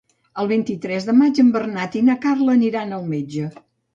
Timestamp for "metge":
3.15-3.53